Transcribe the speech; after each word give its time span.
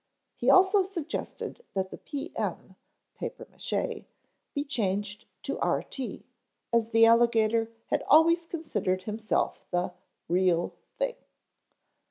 He 0.35 0.49
also 0.49 0.83
suggested 0.83 1.63
that 1.75 1.91
the 1.91 1.99
P. 1.99 2.33
M. 2.35 2.75
(papier 3.13 3.45
mache) 3.51 4.05
be 4.55 4.63
changed 4.65 5.25
to 5.43 5.59
R. 5.59 5.83
T., 5.83 6.25
as 6.73 6.89
the 6.89 7.05
alligator 7.05 7.69
had 7.91 8.01
always 8.07 8.47
considered 8.47 9.03
himself 9.03 9.63
the 9.69 9.93
Real 10.27 10.73
Thing. 10.97 11.17